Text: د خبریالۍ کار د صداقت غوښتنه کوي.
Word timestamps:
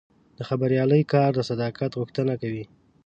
د 0.37 0.39
خبریالۍ 0.49 1.01
کار 1.13 1.31
د 1.35 1.39
صداقت 1.49 1.91
غوښتنه 1.99 2.33
کوي. 2.41 2.65